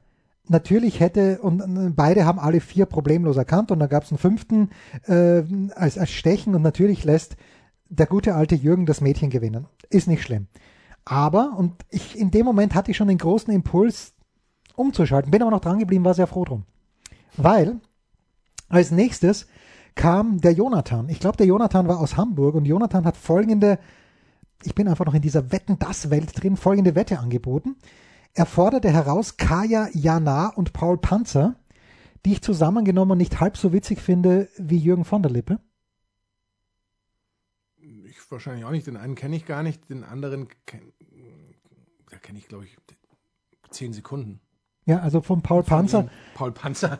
[0.47, 4.69] natürlich hätte, und beide haben alle vier problemlos erkannt und dann gab es einen fünften
[5.07, 5.43] äh,
[5.75, 7.38] als, als Stechen und natürlich lässt
[7.89, 9.67] der gute alte Jürgen das Mädchen gewinnen.
[9.89, 10.47] Ist nicht schlimm.
[11.03, 14.13] Aber, und ich in dem Moment hatte ich schon den großen Impuls
[14.75, 16.63] umzuschalten, bin aber noch dran geblieben, war sehr froh drum.
[17.36, 17.79] Weil
[18.69, 19.47] als nächstes
[19.95, 21.10] kam der Jonathan.
[21.10, 23.80] Ich glaube, der Jonathan war aus Hamburg und Jonathan hat folgende,
[24.63, 27.75] ich bin einfach noch in dieser Wetten-Das-Welt drin, folgende Wette angeboten.
[28.34, 31.56] Er forderte heraus Kaya Jana und Paul Panzer,
[32.25, 35.60] die ich zusammengenommen nicht halb so witzig finde wie Jürgen von der Lippe.
[37.77, 38.88] Ich wahrscheinlich auch nicht.
[38.88, 40.93] Den einen kenne ich gar nicht, den anderen kenn,
[42.21, 42.77] kenne ich, glaube ich,
[43.69, 44.39] zehn Sekunden.
[44.91, 46.08] Ja, also von Paul Panzer.
[46.36, 46.99] Paul Panzer.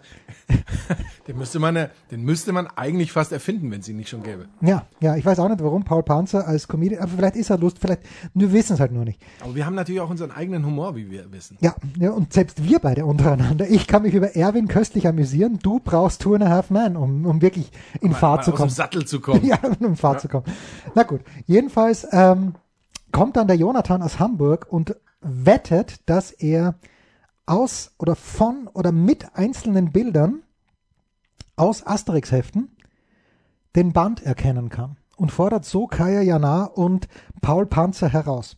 [1.27, 4.23] den, müsste man, ja- den müsste man eigentlich fast erfinden, wenn es ihn nicht schon
[4.23, 4.45] gäbe.
[4.62, 7.58] Ja, ja, ich weiß auch nicht, warum Paul Panzer als Comedian, aber vielleicht ist er
[7.58, 8.01] Lust, vielleicht,
[8.34, 9.19] wir wissen es halt nur nicht.
[9.41, 11.58] Aber wir haben natürlich auch unseren eigenen Humor, wie wir wissen.
[11.62, 13.67] Ja, ja, und selbst wir beide untereinander.
[13.69, 15.60] Ich kann mich über Erwin köstlich amüsieren.
[15.62, 18.51] Du brauchst Two and a Half Men, um, um wirklich in Mal- Fahrt mal zu
[18.51, 18.69] kommen.
[18.69, 19.43] dem Sattel zu kommen.
[19.45, 20.45] Ja, um in Fahrt zu kommen.
[20.95, 22.54] Na gut, jedenfalls ähm,
[23.12, 26.75] kommt dann der Jonathan aus Hamburg und wettet, dass er
[27.45, 30.43] aus oder von oder mit einzelnen Bildern
[31.56, 32.75] aus Asterix-Heften
[33.75, 37.08] den Band erkennen kann und fordert so Kaya Jana und
[37.41, 38.58] Paul Panzer heraus.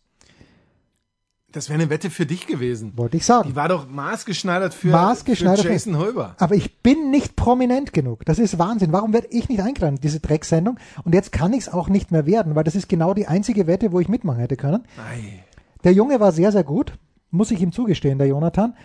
[1.54, 2.93] Das wäre eine Wette für dich gewesen.
[2.98, 3.48] Wollte ich sagen.
[3.48, 6.36] Die war doch maßgeschneidert für, Maßgeschneidert für Jason Holber.
[6.39, 8.26] Aber ich bin nicht prominent genug.
[8.26, 8.91] Das ist Wahnsinn.
[8.91, 10.80] Warum werde ich nicht eingeladen, in diese Drecksendung?
[11.04, 13.67] Und jetzt kann ich es auch nicht mehr werden, weil das ist genau die einzige
[13.67, 14.84] Wette, wo ich mitmachen hätte können.
[14.98, 15.43] Ei.
[15.84, 16.98] Der Junge war sehr, sehr gut,
[17.34, 18.76] muss ich ihm zugestehen, der Jonathan.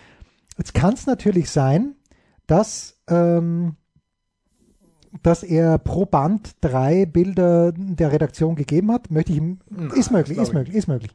[0.57, 1.95] Jetzt kann es natürlich sein,
[2.47, 3.77] dass, ähm,
[5.23, 9.11] dass er pro Band drei Bilder der Redaktion gegeben hat.
[9.11, 9.59] Möchte ich, ihm-
[9.95, 11.13] ist möglich, ist ich möglich, ist möglich.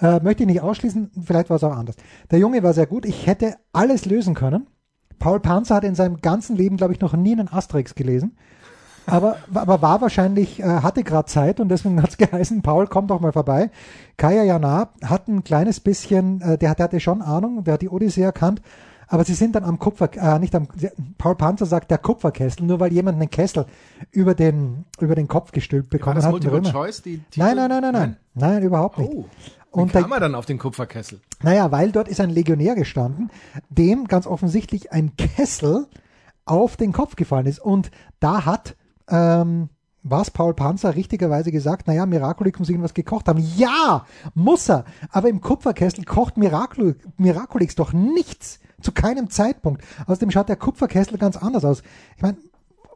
[0.00, 1.96] Äh, möchte ich nicht ausschließen, vielleicht war es auch anders.
[2.30, 3.04] Der Junge war sehr gut.
[3.06, 4.66] Ich hätte alles lösen können.
[5.18, 8.36] Paul Panzer hat in seinem ganzen Leben, glaube ich, noch nie einen Asterix gelesen.
[9.06, 13.06] Aber, aber war wahrscheinlich, äh, hatte gerade Zeit und deswegen hat es geheißen, Paul, komm
[13.06, 13.70] doch mal vorbei.
[14.16, 17.88] Kaya Jana hat ein kleines bisschen, äh, der, der hatte schon Ahnung, der hat die
[17.88, 18.60] Odyssee erkannt,
[19.08, 20.66] aber sie sind dann am Kupfer, äh, nicht am,
[21.18, 23.66] Paul Panzer sagt der Kupferkessel, nur weil jemand einen Kessel
[24.10, 26.30] über den, über den Kopf gestülpt bekommen hat.
[26.30, 26.62] Multiple.
[26.62, 27.02] Choice?
[27.02, 27.38] Die Titel?
[27.46, 29.12] Nein, nein, nein, nein, nein, nein, überhaupt nicht.
[29.14, 29.26] Oh.
[29.70, 31.20] Und Und da- kam er dann auf den Kupferkessel?
[31.42, 33.30] naja, weil dort ist ein Legionär gestanden,
[33.68, 35.86] dem ganz offensichtlich ein Kessel
[36.44, 37.58] auf den Kopf gefallen ist.
[37.60, 38.74] Und da hat,
[39.08, 39.68] ähm,
[40.02, 43.44] was Paul Panzer richtigerweise gesagt, naja, Miraculix muss irgendwas gekocht haben.
[43.56, 44.84] Ja, muss er.
[45.10, 48.60] Aber im Kupferkessel kocht Miracul Miraculix doch nichts.
[48.80, 49.82] Zu keinem Zeitpunkt.
[50.06, 51.82] Außerdem schaut der Kupferkessel ganz anders aus.
[52.16, 52.36] Ich meine,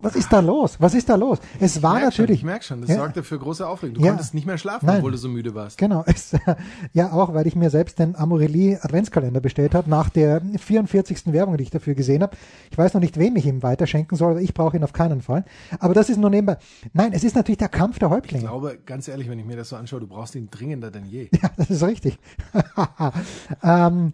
[0.02, 0.76] was ist da los?
[0.80, 1.38] Was ist da los?
[1.60, 2.40] Es war Merk schon, natürlich.
[2.40, 2.96] ich merke schon, das Ja.
[2.96, 3.96] sorgte für große Aufregung.
[3.96, 4.08] Du Ja.
[4.10, 4.98] konntest nicht mehr schlafen, Nein.
[4.98, 5.78] obwohl du so müde warst.
[5.78, 6.32] Genau, es,
[6.92, 11.32] ja auch, weil ich mir selbst den Amorelie Adventskalender bestellt habe, nach der 44.
[11.32, 12.36] Werbung, die ich dafür gesehen habe.
[12.70, 15.20] Ich weiß noch nicht, wem ich ihm weiterschenken soll, aber ich brauche ihn auf keinen
[15.22, 15.44] Fall.
[15.78, 16.56] Aber das ist nur nebenbei.
[16.92, 18.44] Nein, es ist natürlich der Kampf der Ich Häuptlinge.
[18.44, 21.28] glaube, ganz ehrlich, wenn ich mir das so anschaue, du brauchst ihn dringender denn je.
[21.42, 22.18] Ja, das ist richtig.
[23.62, 24.12] ähm,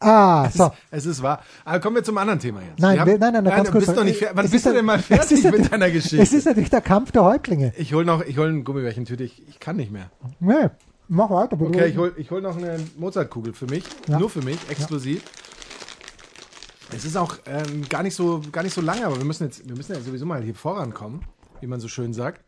[0.00, 0.70] ah, so.
[0.90, 1.42] Es ist wahr.
[1.64, 2.78] Aber kommen wir zum anderen Thema jetzt.
[2.78, 3.86] Nein, haben- wir- nein, nein, ganz du kurz.
[3.86, 5.68] bist doch nicht fer- Wann Es bist ist du denn mal es fertig mit natürlich-
[5.70, 6.20] deiner Geschichte?
[6.22, 7.72] Es ist natürlich der Kampf der Häuptlinge.
[7.76, 9.24] ich hol noch, ich hol ein Gummibärchentüte.
[9.24, 10.10] Ich, ich kann nicht mehr.
[10.40, 10.68] Nee,
[11.08, 11.56] mach weiter.
[11.56, 11.70] bitte.
[11.70, 13.84] Okay, ich hol, ich hol noch eine Mozartkugel für mich.
[14.08, 14.18] Ja.
[14.18, 15.22] Nur für mich, exklusiv.
[16.94, 19.68] Es ist auch ähm, gar, nicht so, gar nicht so lange, aber wir müssen jetzt,
[19.68, 21.22] wir müssen ja sowieso mal hier vorankommen,
[21.60, 22.42] wie man so schön sagt.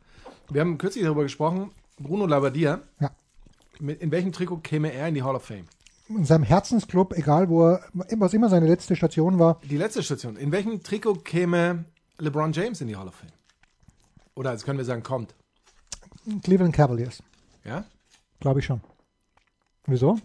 [0.51, 3.11] Wir haben kürzlich darüber gesprochen, Bruno Labbadia, Ja.
[3.81, 5.65] mit, in welchem Trikot käme er in die Hall of Fame?
[6.09, 10.37] In seinem Herzensclub, egal wo er, was immer seine letzte Station war, Die letzte Station.
[10.37, 11.85] In welchem Trikot käme
[12.19, 13.33] LeBron James in die Hall of Fame?
[14.35, 15.35] Oder jetzt können wir sagen, kommt.
[16.43, 17.23] Cleveland Cavaliers.
[17.65, 17.85] Ja?
[18.41, 18.81] Glaube ich schon.
[19.87, 20.19] Wieso?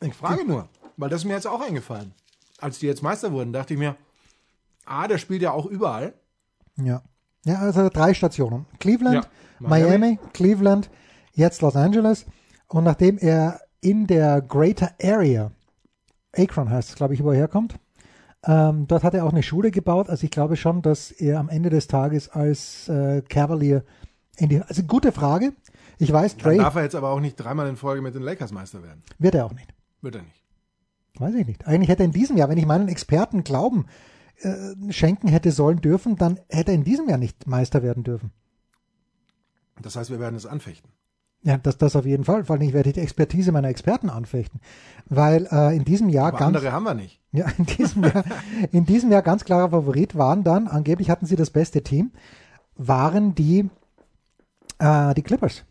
[0.00, 2.12] Ich frage nur, weil das ist mir jetzt auch eingefallen.
[2.60, 3.96] Als die jetzt Meister wurden, dachte ich mir,
[4.84, 6.14] ah, der spielt ja auch überall.
[6.76, 7.02] Ja.
[7.44, 8.66] Ja, also drei Stationen.
[8.78, 9.30] Cleveland, Ja.
[9.58, 9.98] Miami.
[9.98, 10.18] Miami.
[10.32, 10.90] Cleveland,
[11.32, 12.24] jetzt Los Angeles.
[12.68, 15.52] Und nachdem er in der Greater Area,
[16.36, 17.78] Akron heißt es, glaube ich, wo er herkommt,
[18.42, 20.08] ähm, dort hat er auch eine Schule gebaut.
[20.08, 23.84] Also ich glaube schon, dass er am Ende des Tages als äh, Cavalier
[24.36, 25.52] in die, also gute Frage.
[25.98, 28.22] Ich weiß, Dann Dre darf er jetzt aber auch nicht dreimal in Folge mit den
[28.22, 29.02] Lakers Meister werden.
[29.18, 29.72] wird er auch nicht.
[30.02, 30.42] Wird er nicht.
[31.18, 31.66] Weiß ich nicht.
[31.66, 33.86] Eigentlich hätte er in diesem Jahr, wenn ich meinen Experten Glauben
[34.40, 38.32] äh, schenken hätte sollen dürfen, dann hätte er in diesem Jahr nicht Meister werden dürfen.
[39.80, 40.90] Das heißt, wir werden es anfechten.
[41.44, 42.44] Ja, das, das auf jeden Fall.
[42.44, 44.60] Vor allem, ich werde die Expertise meiner Experten anfechten.
[45.06, 47.20] Weil äh, in diesem Jahr Aber ganz, andere haben wir nicht.
[47.32, 48.24] ja, in diesem Jahr,
[48.72, 52.12] in diesem Jahr ganz klarer Favorit waren dann, angeblich hatten sie das beste Team,
[52.76, 53.68] waren die,
[54.78, 55.64] äh, die Clippers.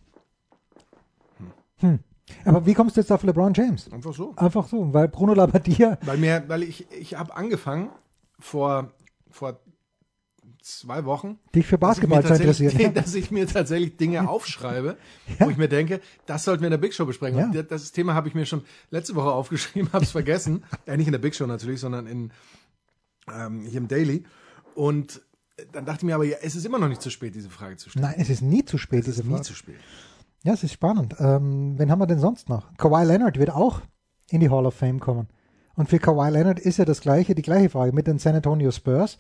[1.78, 2.00] Hm.
[2.46, 3.92] Aber wie kommst du jetzt auf LeBron James?
[3.92, 4.34] Einfach so.
[4.36, 7.90] Einfach so, weil Bruno Labbadia, Weil mir, weil ich, ich habe angefangen
[8.40, 8.92] vor,
[9.32, 9.60] vor
[10.64, 12.94] zwei Wochen, dich für Basketball zu interessieren.
[12.94, 14.98] dass ich mir tatsächlich Dinge aufschreibe,
[15.40, 17.38] wo ich mir denke, das sollten wir in der Big Show besprechen.
[17.38, 17.46] Ja.
[17.48, 20.64] Und Das Thema habe ich mir schon letzte Woche aufgeschrieben, habe es vergessen.
[20.88, 22.32] ja, nicht in der Big Show natürlich, sondern in,
[23.32, 24.24] ähm, hier im Daily.
[24.76, 25.22] Und
[25.72, 27.78] dann dachte ich mir aber, ja, es ist immer noch nicht zu spät, diese Frage
[27.78, 28.06] zu stellen.
[28.06, 29.44] Nein, es ist nie zu spät, es diese ist nie Frage.
[29.44, 29.76] zu spät.
[30.44, 31.16] Ja, es ist spannend.
[31.20, 32.74] Ähm, wen haben wir denn sonst noch?
[32.78, 33.82] Kawhi Leonard wird auch
[34.30, 35.28] in die Hall of Fame kommen.
[35.76, 38.72] Und für Kawhi Leonard ist ja das gleiche, die gleiche Frage mit den San Antonio
[38.72, 39.18] Spurs.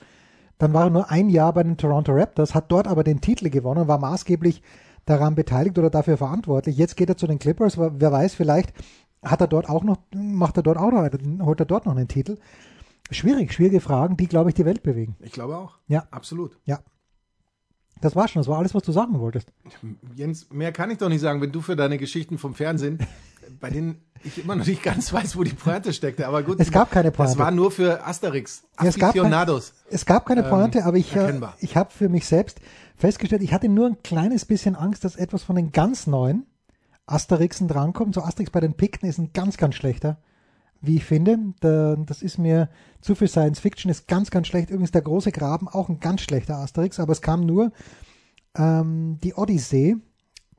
[0.63, 3.49] Dann war er nur ein Jahr bei den Toronto Raptors, hat dort aber den Titel
[3.49, 4.61] gewonnen, war maßgeblich
[5.03, 6.77] daran beteiligt oder dafür verantwortlich.
[6.77, 8.73] Jetzt geht er zu den Clippers, wer weiß, vielleicht
[9.21, 11.05] hat er dort auch noch, macht er dort auch noch,
[11.45, 12.37] holt er dort noch einen Titel.
[13.11, 15.17] Schwierig, schwierige Fragen, die, glaube ich, die Welt bewegen.
[15.19, 15.79] Ich glaube auch.
[15.87, 16.07] Ja.
[16.11, 16.57] Absolut.
[16.63, 16.79] Ja.
[17.99, 19.51] Das war schon, das war alles, was du sagen wolltest.
[20.15, 22.99] Jens, mehr kann ich doch nicht sagen, wenn du für deine Geschichten vom Fernsehen,
[23.59, 26.59] bei denen ich immer noch nicht ganz weiß, wo die Pointe steckte, aber gut.
[26.59, 27.39] Es gab keine Das Pointe.
[27.39, 29.61] war nur für Asterix, Ja, es gab kein-.
[29.89, 31.55] Es gab keine Pointe, aber ich, äh, erkennbar.
[31.59, 32.59] ich habe für mich selbst
[32.95, 36.45] festgestellt, ich hatte nur ein kleines bisschen Angst, dass etwas von den ganz neuen
[37.05, 38.15] Asterixen drankommt.
[38.15, 40.17] So Asterix bei den Pikten ist ein ganz, ganz schlechter,
[40.79, 41.37] wie ich finde.
[41.59, 42.69] Da, das ist mir
[43.01, 44.69] zu viel Science Fiction, ist ganz, ganz schlecht.
[44.69, 47.71] Übrigens der große Graben, auch ein ganz schlechter Asterix, aber es kam nur
[48.57, 49.97] ähm, die Odyssee,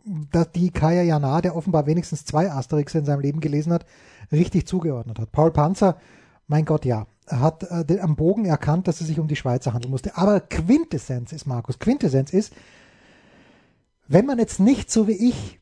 [0.04, 3.86] dass die Kaya Jana, der offenbar wenigstens zwei Asterix in seinem Leben gelesen hat,
[4.30, 5.32] richtig zugeordnet hat.
[5.32, 5.96] Paul Panzer,
[6.46, 9.90] mein Gott, ja, hat äh, am Bogen erkannt, dass es sich um die Schweizer handeln
[9.90, 10.16] musste.
[10.16, 12.52] Aber Quintessenz ist, Markus, Quintessenz ist,
[14.06, 15.58] wenn man jetzt nicht so wie ich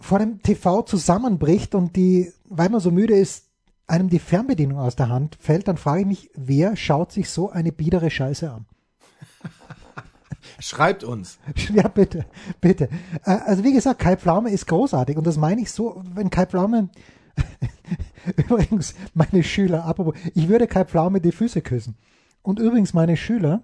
[0.00, 3.44] vor dem TV zusammenbricht und die, weil man so müde ist,
[3.86, 7.50] einem die Fernbedienung aus der Hand fällt, dann frage ich mich, wer schaut sich so
[7.50, 8.66] eine biedere Scheiße an?
[10.58, 11.38] Schreibt uns.
[11.72, 12.26] Ja, bitte,
[12.60, 12.88] bitte.
[13.24, 16.46] Äh, Also wie gesagt, Kai Pflaume ist großartig und das meine ich so, wenn Kai
[16.46, 16.88] Pflaume
[18.36, 21.96] übrigens meine Schüler, apropos, ich würde Kai Pflaume die Füße küssen.
[22.42, 23.62] Und übrigens meine Schüler,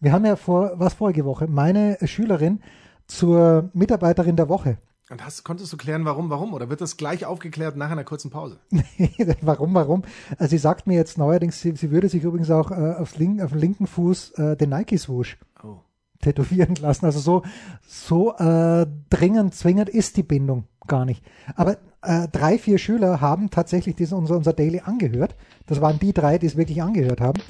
[0.00, 2.60] wir haben ja vor, was vorige Woche, meine Schülerin
[3.06, 4.78] zur Mitarbeiterin der Woche.
[5.10, 6.54] Und hast, konntest du klären, warum, warum?
[6.54, 8.58] Oder wird das gleich aufgeklärt nach einer kurzen Pause?
[9.42, 10.02] warum, warum?
[10.38, 13.42] Also sie sagt mir jetzt neuerdings, sie, sie würde sich übrigens auch äh, aufs link,
[13.42, 15.76] auf den linken Fuß äh, den Nike-Swoosh Oh.
[16.20, 17.04] tätowieren lassen.
[17.04, 17.42] Also so,
[17.86, 21.22] so äh, dringend, zwingend ist die Bindung gar nicht.
[21.54, 25.36] Aber äh, drei, vier Schüler haben tatsächlich diesen, unser, unser Daily angehört.
[25.66, 27.40] Das waren die drei, die es wirklich angehört haben.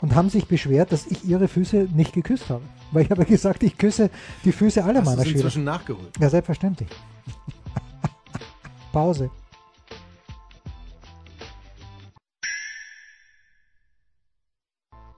[0.00, 2.62] Und haben sich beschwert, dass ich ihre Füße nicht geküsst habe.
[2.92, 4.10] Weil ich habe gesagt, ich küsse
[4.44, 5.36] die Füße aller Hast du meiner es Schüler.
[5.38, 6.12] inzwischen nachgeholt?
[6.20, 6.88] Ja, selbstverständlich.
[8.92, 9.30] Pause.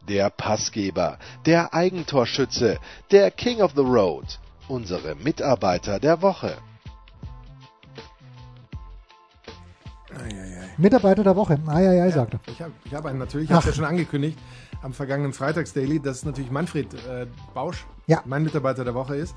[0.09, 2.79] Der Passgeber, der Eigentorschütze,
[3.11, 4.39] der King of the Road,
[4.69, 6.57] unsere Mitarbeiter der Woche.
[10.19, 10.69] Eieiei.
[10.79, 11.59] Mitarbeiter der Woche.
[11.67, 12.41] Eieiei, sagt er.
[12.47, 13.67] Ich habe ich hab einen natürlich, ich habe Ach.
[13.67, 14.39] ja schon angekündigt,
[14.83, 18.23] am vergangenen Freitagsdaily, dass natürlich Manfred äh, Bausch, Ja.
[18.25, 19.35] mein Mitarbeiter der Woche ist,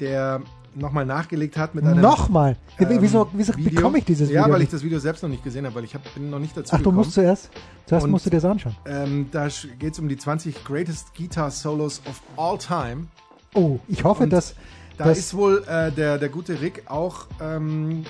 [0.00, 0.40] der
[0.74, 2.56] nochmal nachgelegt hat mit einem Nochmal.
[2.78, 4.54] ähm, wieso wieso bekomme ich dieses Ja, Video?
[4.54, 6.54] weil ich das Video selbst noch nicht gesehen habe, weil ich hab, bin noch nicht
[6.56, 6.96] dazu Ach, du gekommen.
[6.98, 7.50] musst zuerst.
[7.86, 8.76] Zuerst Und- musst du dir das anschauen.
[8.84, 13.06] ähm, da geht es um die 20 Greatest Guitar Solos of All Time.
[13.54, 14.54] Oh, ich hoffe, Und dass.
[14.98, 18.04] Da dass ist wohl äh, der, der gute Rick auch, ähm,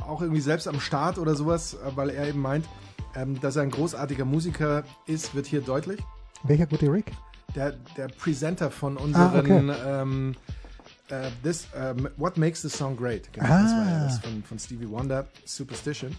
[0.00, 2.66] ja, auch irgendwie selbst am Start oder sowas, äh, weil er eben meint,
[3.14, 6.00] ähm, dass er ein großartiger Musiker ist, wird hier deutlich.
[6.44, 7.12] welcher gute Rick?
[7.54, 10.02] Der, der Presenter von unseren Ah, okay.
[10.02, 10.34] ähm,
[11.08, 13.32] äh, this, ähm, What Makes the Song Great.
[13.32, 13.62] Genau, Ah.
[13.62, 16.16] das war ja das von, von Stevie Wonder, Superstition.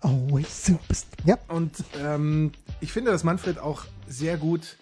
[0.00, 0.94] Always super.
[1.24, 4.76] Ja, Und ähm, ich finde, dass Manfred auch sehr gut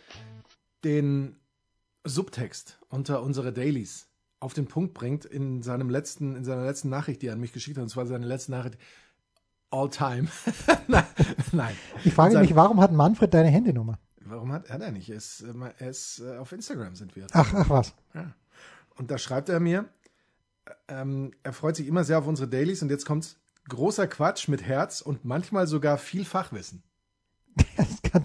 [0.85, 1.37] den
[2.05, 4.09] Subtext unter unsere Dailies
[4.41, 7.53] auf den Punkt bringt in seinem letzten, in seiner letzten Nachricht, die er an mich
[7.53, 7.83] geschickt hat.
[7.83, 8.77] Und zwar seine letzte Nachricht
[9.73, 10.29] all time.
[10.89, 11.05] Nein,
[11.53, 11.75] Nein.
[12.05, 13.99] ich frage mich, warum hat Manfred deine Handynummer?
[14.25, 15.11] Warum hat, er nicht?
[15.11, 17.27] Er ist, äh, er ist äh, auf Instagram sind wir.
[17.33, 17.95] Ach, ach was.
[18.15, 18.33] Ja.
[18.97, 19.87] Und da schreibt er mir,
[20.89, 23.37] ähm, er freut sich immer sehr auf unsere Dailies und jetzt kommt's
[23.69, 26.83] großer Quatsch mit Herz und manchmal sogar viel Fachwissen.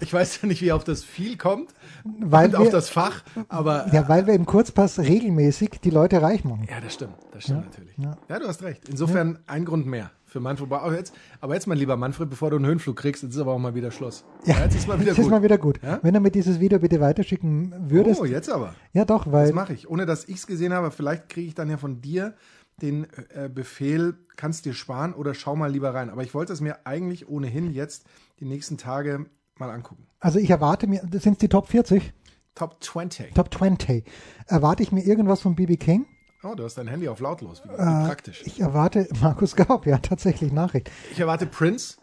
[0.00, 1.72] Ich weiß ja nicht, wie er auf das viel kommt
[2.04, 6.20] weil, und auf wir, das Fach, aber ja, weil wir im Kurzpass regelmäßig die Leute
[6.20, 6.66] reich machen.
[6.68, 7.96] ja, das stimmt, das stimmt Ja, natürlich.
[7.98, 8.18] ja.
[8.28, 8.38] Ja.
[8.38, 8.88] du hast recht.
[8.88, 10.70] Insofern ein Grund mehr für Manfred.
[10.70, 13.52] Aber jetzt, aber jetzt, mein lieber Manfred, bevor du einen Höhenflug kriegst, jetzt ist aber
[13.52, 14.24] auch mal wieder Schluss.
[14.44, 15.24] Ja, jetzt ist mal wieder jetzt gut.
[15.24, 15.80] ist mal wieder gut.
[15.82, 15.98] Ja?
[16.02, 18.20] Wenn du mir dieses Video bitte weiterschicken würdest.
[18.20, 18.74] oh, jetzt aber.
[18.92, 19.88] Ja, doch, weil Das mache ich.
[19.88, 22.34] Ohne dass ich es gesehen habe, vielleicht kriege ich dann ja von dir
[22.80, 26.10] den äh, Befehl, kannst dir sparen oder schau mal lieber rein.
[26.10, 28.06] Aber ich wollte es mir eigentlich ohnehin jetzt
[28.38, 30.06] die nächsten Tage mal angucken.
[30.20, 32.12] Also ich erwarte mir, das sind die Top 40,
[32.54, 33.34] Top 20.
[33.34, 34.04] Top 20.
[34.46, 36.06] Erwarte ich mir irgendwas von BB King?
[36.42, 37.64] Oh, du hast dein Handy auf lautlos.
[37.64, 38.42] Wie, wie Äh, praktisch.
[38.46, 40.90] Ich erwarte Markus Gaub, ja, tatsächlich Nachricht.
[41.10, 41.98] Ich erwarte Prince.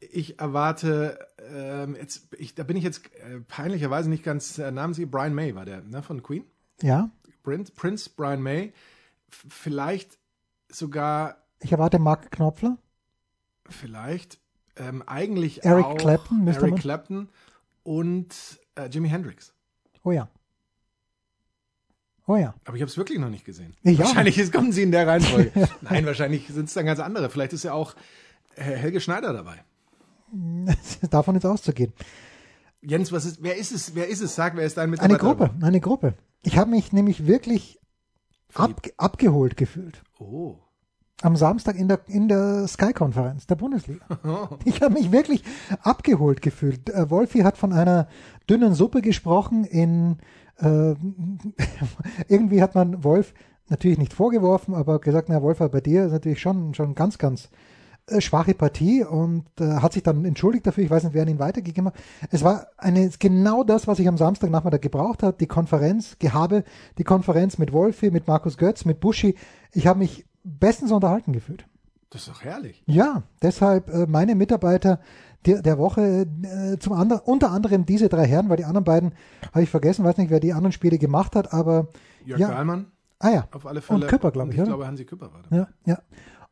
[0.00, 1.18] Ich erwarte,
[1.50, 5.10] ähm, jetzt, ich, da bin ich jetzt äh, peinlicherweise nicht ganz äh, namenslich.
[5.10, 6.44] Brian May war der, ne, von Queen.
[6.82, 7.10] Ja,
[7.42, 8.72] Prince, Prince Brian May.
[9.30, 10.18] F vielleicht
[10.70, 12.78] sogar, ich erwarte Mark Knopfler.
[13.68, 14.38] vielleicht
[14.76, 17.28] ähm, eigentlich Eric auch Clapton, müsste Eric Clapton
[17.82, 18.34] und
[18.74, 19.54] äh, Jimi Hendrix.
[20.02, 20.28] Oh ja.
[22.26, 22.54] Oh ja.
[22.64, 23.74] Aber ich habe es wirklich noch nicht gesehen.
[23.82, 25.68] Ich wahrscheinlich ist, kommen sie in der Reihenfolge.
[25.82, 27.28] Nein, wahrscheinlich sind es dann ganz andere.
[27.28, 27.94] Vielleicht ist ja auch
[28.56, 29.62] äh, Helge Schneider dabei.
[31.10, 31.92] Davon ist auszugehen.
[32.80, 33.94] Jens, was ist, wer ist es?
[33.94, 34.34] Wer ist es?
[34.34, 35.18] Sag, wer ist dein Eine Mitarbeiter?
[35.18, 36.14] Gruppe, eine Gruppe.
[36.42, 37.80] Ich habe mich nämlich wirklich
[38.54, 40.02] ab, abgeholt gefühlt.
[40.18, 40.56] Oh.
[41.22, 44.04] Am Samstag in der, in der Sky-Konferenz der Bundesliga.
[44.64, 45.42] Ich habe mich wirklich
[45.82, 46.90] abgeholt gefühlt.
[46.90, 48.08] Äh, Wolfi hat von einer
[48.48, 49.64] dünnen Suppe gesprochen.
[49.64, 50.18] In
[50.58, 50.94] äh,
[52.28, 53.34] irgendwie hat man Wolf
[53.68, 57.50] natürlich nicht vorgeworfen, aber gesagt, na Wolf, bei dir ist natürlich schon schon ganz ganz
[58.06, 60.84] äh, schwache Partie und äh, hat sich dann entschuldigt dafür.
[60.84, 61.94] Ich weiß nicht, wer ihn weitergegeben hat.
[62.30, 65.38] Es war eine genau das, was ich am Samstagnachmittag gebraucht habe.
[65.38, 66.64] Die Konferenz, Gehabe,
[66.98, 69.36] die Konferenz mit Wolfi, mit Markus Götz, mit Buschi.
[69.72, 71.66] Ich habe mich bestens unterhalten gefühlt.
[72.10, 72.82] Das ist doch herrlich.
[72.86, 75.00] Ja, deshalb äh, meine Mitarbeiter
[75.46, 79.12] der, der Woche, äh, zum anderen, unter anderem diese drei Herren, weil die anderen beiden
[79.52, 81.88] habe ich vergessen, weiß nicht, wer die anderen Spiele gemacht hat, aber
[82.24, 82.48] Jörg Ja.
[82.50, 82.86] Dahlmann,
[83.18, 84.00] ah ja, auf alle Fälle.
[84.02, 84.70] und Küpper, glaube ich, Ich oder?
[84.70, 85.56] glaube, Hansi Küpper war da.
[85.56, 85.98] Ja, ja.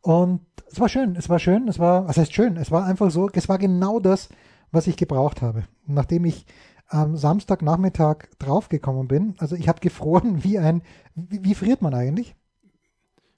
[0.03, 3.11] Und es war schön, es war schön, es war, was heißt schön, es war einfach
[3.11, 4.29] so, es war genau das,
[4.71, 5.65] was ich gebraucht habe.
[5.87, 6.47] Nachdem ich
[6.89, 10.83] am Samstagnachmittag draufgekommen bin, also ich habe gefroren wie ein,
[11.15, 12.35] wie, wie friert man eigentlich?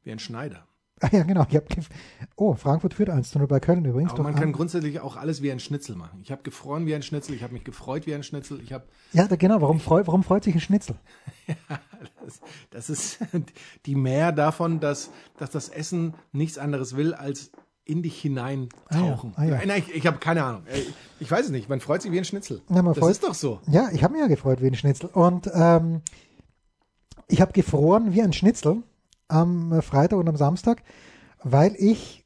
[0.03, 0.67] Wie ein Schneider.
[1.05, 1.45] Ah, ja, genau.
[1.51, 1.65] Ich hab
[2.37, 4.13] oh, Frankfurt führt 1 zu 0 bei Köln übrigens.
[4.13, 6.21] Aber man kann an- grundsätzlich auch alles wie ein Schnitzel machen.
[6.23, 8.85] Ich habe gefroren wie ein Schnitzel, ich habe mich gefreut wie ein Schnitzel, ich habe
[9.13, 9.61] ja, genau.
[9.61, 10.97] Warum, freu, warum freut sich ein Schnitzel?
[12.25, 12.41] das,
[12.71, 13.19] das ist
[13.87, 17.51] die Mehr davon, dass, dass das Essen nichts anderes will, als
[17.85, 19.35] in dich hineintauchen.
[19.37, 19.67] Ah ja, ah ja.
[19.67, 20.63] Nein, ich, ich habe keine Ahnung.
[20.67, 20.81] Äh,
[21.21, 21.69] Ich weiß es nicht.
[21.69, 22.63] Man freut sich wie ein Schnitzel.
[22.71, 23.61] Ja, das freut- ist doch so.
[23.69, 25.11] Ja, ich habe mich ja gefreut wie ein Schnitzel.
[25.13, 26.01] Und ähm,
[27.29, 28.83] ich habe gefroren wie ein Schnitzel
[29.35, 30.83] am äh, Freitag und am Samstag,
[31.43, 32.25] weil ich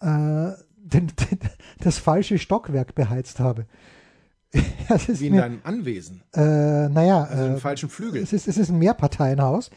[0.00, 0.06] äh,
[0.76, 1.38] den, den,
[1.80, 3.66] das falsche Stockwerk beheizt habe.
[4.52, 6.22] Wie in mir, deinem Anwesen.
[6.34, 8.22] äh, naja, Also im äh, falschen Flügel.
[8.22, 9.70] es ist, es ist ein Mehrparteienhaus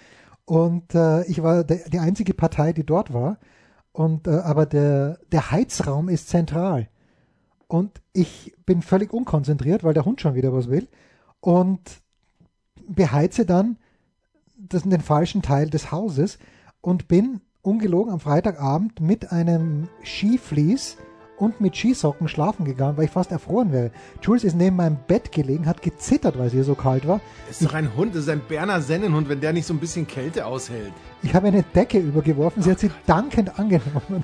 [0.46, 3.38] und äh, ich war der, die einzige Partei, die dort war.
[3.92, 6.88] Und äh, aber der, der Heizraum ist zentral.
[7.68, 10.88] Und ich bin völlig unkonzentriert, weil der Hund schon wieder was will.
[11.42, 11.82] Und
[12.88, 13.78] beheize dann
[14.70, 16.38] das, den falschen Teil des Hauses
[16.82, 20.98] und bin ungelogen am Freitagabend mit einem Skiflies
[21.38, 23.92] und mit Skisocken schlafen gegangen, weil ich fast erfroren wäre.
[24.22, 27.20] Jules ist neben meinem Bett gelegen, hat gezittert, weil es hier so kalt war.
[27.48, 29.80] Das ist doch ein Hund, das ist ein Berner Sennenhund, wenn der nicht so ein
[29.80, 30.94] bisschen Kälte aushält.
[31.24, 34.24] Ich habe eine Decke übergeworfen, sie hat sie dankend angenommen.